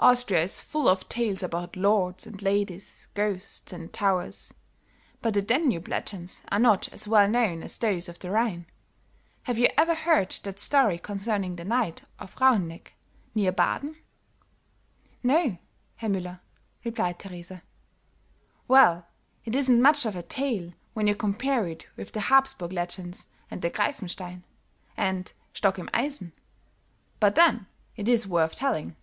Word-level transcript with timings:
"Austria 0.00 0.42
is 0.42 0.60
full 0.60 0.86
of 0.86 1.08
tales 1.08 1.42
about 1.42 1.76
lords 1.76 2.26
and 2.26 2.42
ladies, 2.42 3.06
ghosts 3.14 3.72
and 3.72 3.90
towers, 3.90 4.52
but 5.22 5.32
the 5.32 5.40
Danube 5.40 5.88
legends 5.88 6.42
are 6.50 6.58
not 6.58 6.88
as 6.92 7.08
well 7.08 7.26
known 7.26 7.62
as 7.62 7.78
those 7.78 8.06
of 8.06 8.18
the 8.18 8.30
Rhine. 8.30 8.66
Have 9.44 9.56
you 9.56 9.68
ever 9.78 9.94
heard 9.94 10.30
that 10.42 10.60
story 10.60 10.98
concerning 10.98 11.56
the 11.56 11.64
Knight 11.64 12.02
of 12.18 12.34
Rauheneck 12.38 12.92
near 13.34 13.50
Baaden?" 13.52 13.96
"No, 15.22 15.56
Herr 15.96 16.10
Müller," 16.10 16.40
replied 16.84 17.18
Teresa. 17.18 17.62
"Well, 18.68 19.06
it 19.46 19.56
isn't 19.56 19.80
much 19.80 20.04
of 20.04 20.16
a 20.16 20.22
tale 20.22 20.74
when 20.92 21.06
you 21.06 21.14
compare 21.14 21.66
it 21.66 21.86
with 21.96 22.12
the 22.12 22.20
Habsburg 22.22 22.72
legends 22.72 23.26
and 23.50 23.62
the 23.62 23.70
Griefenstein, 23.70 24.42
and 24.98 25.32
Stock 25.54 25.78
im 25.78 25.88
Eisen, 25.94 26.32
but 27.20 27.36
then 27.36 27.66
it 27.96 28.06
is 28.06 28.26
worth 28.26 28.56
telling." 28.56 28.96